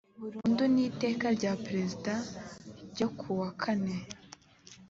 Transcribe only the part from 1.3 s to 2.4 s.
rya perezida n